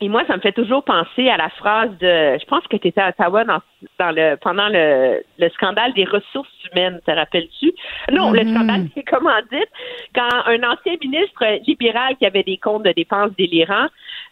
et 0.01 0.11
moi, 0.11 0.25
ça 0.27 0.37
me 0.37 0.43
fait 0.43 0.53
toujours 0.53 0.85
penser 0.85 1.31
à 1.31 1.39
la 1.39 1.49
phrase 1.49 1.91
de, 1.99 2.39
je 2.39 2.45
pense 2.45 2.67
que 2.69 2.77
tu 2.77 2.89
étais 2.89 3.01
à 3.01 3.09
Ottawa 3.09 3.45
dans, 3.45 3.63
dans 3.99 4.11
le, 4.11 4.37
pendant 4.37 4.69
le, 4.69 5.23
le, 5.39 5.49
scandale 5.51 5.95
des 5.95 6.05
ressources 6.05 6.51
humaines, 6.71 7.01
te 7.07 7.11
rappelles-tu? 7.11 7.73
Non, 8.13 8.31
le 8.31 8.41
mm-hmm. 8.41 8.55
scandale 8.55 8.89
des 8.95 9.03
commandites, 9.05 9.73
quand 10.15 10.29
un 10.45 10.63
ancien 10.71 10.97
ministre 11.03 11.65
libéral 11.67 12.15
qui 12.17 12.27
avait 12.27 12.43
des 12.43 12.59
comptes 12.59 12.83
de 12.83 12.93
dépenses 12.93 13.31
délirants, 13.39 13.87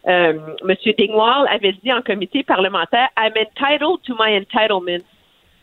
euh, 0.07 0.35
M. 0.69 0.77
Dingwall, 0.99 1.49
avait 1.49 1.73
dit 1.83 1.91
en 1.91 2.03
comité 2.03 2.43
parlementaire, 2.43 3.09
I'm 3.17 3.33
entitled 3.33 4.03
to 4.07 4.15
my 4.19 4.37
entitlement. 4.37 5.03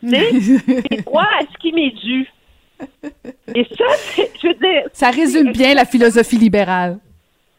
Sais, 0.04 1.02
droit 1.06 1.28
à 1.38 1.42
ce 1.42 1.58
qui 1.60 1.72
m'est 1.72 1.90
dû. 1.90 2.28
Et 3.54 3.66
ça, 3.76 3.84
je 4.16 4.48
veux 4.48 4.54
dire. 4.54 4.82
Ça 4.92 5.10
résume 5.10 5.52
bien 5.52 5.74
la 5.74 5.84
philosophie 5.84 6.38
libérale. 6.38 6.98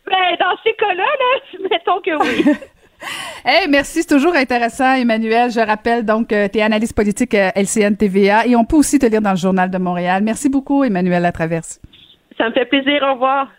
Ben, 0.06 0.36
dans 0.40 0.56
ces 0.64 0.74
cas-là, 0.74 1.04
là, 1.04 1.60
mettons 1.72 2.02
que 2.02 2.22
oui. 2.24 2.56
Hey, 3.44 3.68
merci, 3.68 4.02
c'est 4.02 4.16
toujours 4.16 4.34
intéressant, 4.34 4.94
Emmanuel. 4.94 5.52
Je 5.52 5.60
rappelle 5.60 6.06
donc 6.06 6.28
que 6.28 6.48
tu 6.48 6.60
es 6.60 6.62
analyste 6.62 6.96
politique 6.96 7.34
à 7.34 7.52
LCN 7.54 7.96
TVA 7.98 8.48
et 8.48 8.56
on 8.56 8.64
peut 8.64 8.78
aussi 8.78 8.98
te 8.98 9.06
lire 9.06 9.22
dans 9.22 9.32
le 9.32 9.38
Journal 9.38 9.70
de 9.70 9.78
Montréal. 9.78 10.24
Merci 10.24 10.48
beaucoup, 10.48 10.86
Emmanuel 10.86 11.22
Latraverse. 11.22 11.82
Ça 12.38 12.48
me 12.48 12.54
fait 12.54 12.66
plaisir. 12.66 13.04
Au 13.04 13.14
revoir. 13.16 13.50